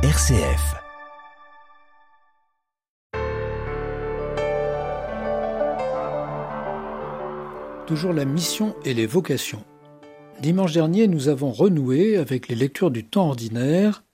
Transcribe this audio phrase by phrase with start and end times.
[0.00, 0.76] RCF.
[7.84, 9.64] Toujours la mission et les vocations.
[10.40, 14.04] Dimanche dernier, nous avons renoué avec les lectures du temps ordinaire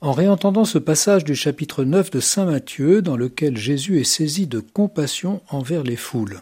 [0.00, 4.48] en réentendant ce passage du chapitre 9 de Saint Matthieu dans lequel Jésus est saisi
[4.48, 6.40] de compassion envers les foules.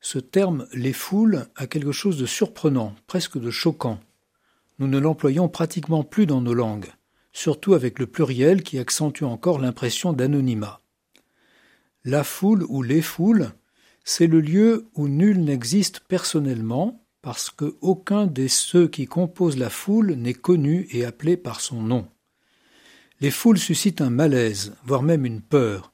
[0.00, 4.00] Ce terme les foules a quelque chose de surprenant, presque de choquant.
[4.78, 6.88] Nous ne l'employons pratiquement plus dans nos langues
[7.32, 10.80] surtout avec le pluriel qui accentue encore l'impression d'anonymat.
[12.04, 13.52] La foule ou les foules,
[14.04, 19.68] c'est le lieu où nul n'existe personnellement, parce que aucun des ceux qui composent la
[19.68, 22.08] foule n'est connu et appelé par son nom.
[23.20, 25.92] Les foules suscitent un malaise, voire même une peur,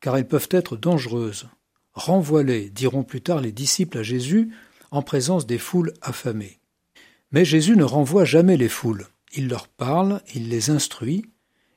[0.00, 1.46] car elles peuvent être dangereuses.
[1.92, 4.50] Renvoie-les, diront plus tard les disciples à Jésus,
[4.90, 6.58] en présence des foules affamées.
[7.30, 9.06] Mais Jésus ne renvoie jamais les foules.
[9.36, 11.26] Il leur parle, il les instruit,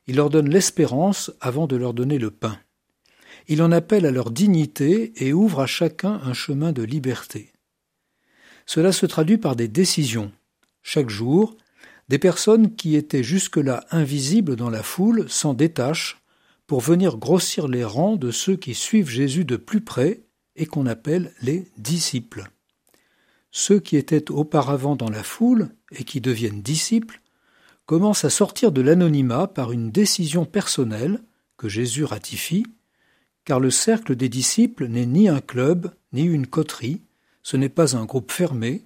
[0.06, 2.58] il leur donne l'espérance avant de leur donner le pain.
[3.48, 7.52] Il en appelle à leur dignité et ouvre à chacun un chemin de liberté.
[8.66, 10.30] Cela se traduit par des décisions.
[10.82, 11.56] Chaque jour,
[12.08, 16.22] des personnes qui étaient jusque-là invisibles dans la foule s'en détachent
[16.66, 20.22] pour venir grossir les rangs de ceux qui suivent Jésus de plus près
[20.56, 22.44] et qu'on appelle les disciples.
[23.50, 27.20] Ceux qui étaient auparavant dans la foule et qui deviennent disciples
[27.88, 31.22] commence à sortir de l'anonymat par une décision personnelle
[31.56, 32.66] que Jésus ratifie,
[33.46, 37.00] car le cercle des disciples n'est ni un club, ni une coterie,
[37.42, 38.84] ce n'est pas un groupe fermé,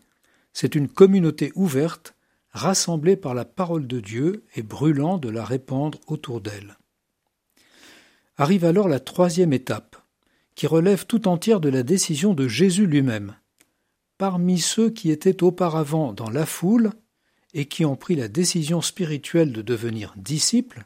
[0.52, 2.14] c'est une communauté ouverte,
[2.52, 6.78] rassemblée par la parole de Dieu et brûlant de la répandre autour d'elle.
[8.36, 9.96] Arrive alors la troisième étape,
[10.54, 13.34] qui relève tout entière de la décision de Jésus lui-même.
[14.16, 16.92] Parmi ceux qui étaient auparavant dans la foule,
[17.54, 20.84] et qui ont pris la décision spirituelle de devenir disciples,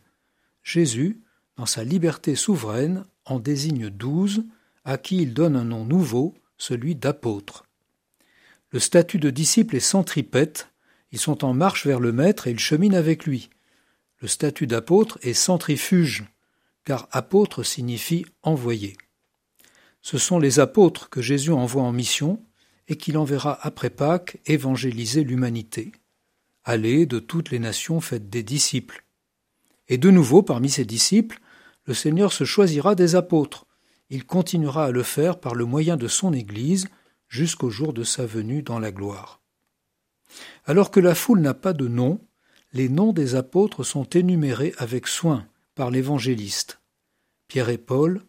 [0.62, 1.22] Jésus,
[1.56, 4.44] dans sa liberté souveraine, en désigne douze,
[4.84, 7.64] à qui il donne un nom nouveau, celui d'apôtre.
[8.70, 10.68] Le statut de disciple est centripète,
[11.12, 13.48] ils sont en marche vers le Maître et ils cheminent avec lui.
[14.20, 16.24] Le statut d'apôtre est centrifuge,
[16.84, 18.96] car apôtre signifie envoyé.
[20.02, 22.42] Ce sont les apôtres que Jésus envoie en mission
[22.88, 25.92] et qu'il enverra après Pâques évangéliser l'humanité.
[26.68, 29.04] Allez de toutes les nations faites des disciples.
[29.86, 31.38] Et de nouveau, parmi ces disciples,
[31.84, 33.68] le Seigneur se choisira des apôtres.
[34.10, 36.88] Il continuera à le faire par le moyen de son Église
[37.28, 39.40] jusqu'au jour de sa venue dans la gloire.
[40.64, 42.20] Alors que la foule n'a pas de nom,
[42.72, 46.80] les noms des apôtres sont énumérés avec soin par l'évangéliste.
[47.46, 48.22] Pierre et Paul,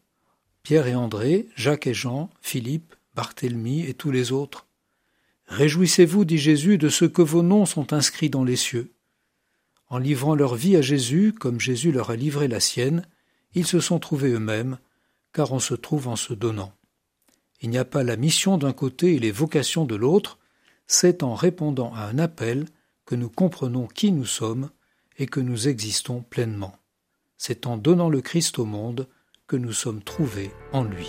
[0.61, 4.66] Pierre et André, Jacques et Jean, Philippe, Barthélemy et tous les autres.
[5.47, 8.91] Réjouissez-vous, dit Jésus, de ce que vos noms sont inscrits dans les cieux.
[9.89, 13.05] En livrant leur vie à Jésus, comme Jésus leur a livré la sienne,
[13.53, 14.77] ils se sont trouvés eux-mêmes,
[15.31, 16.73] car on se trouve en se donnant.
[17.61, 20.37] Il n'y a pas la mission d'un côté et les vocations de l'autre,
[20.85, 22.65] c'est en répondant à un appel
[23.05, 24.69] que nous comprenons qui nous sommes
[25.17, 26.75] et que nous existons pleinement.
[27.37, 29.07] C'est en donnant le Christ au monde
[29.47, 31.07] que nous sommes trouvés en lui.